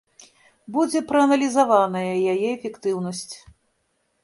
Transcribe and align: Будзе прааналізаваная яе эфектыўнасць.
Будзе 0.77 0.99
прааналізаваная 1.11 2.03
яе 2.31 2.35
эфектыўнасць. 2.57 3.31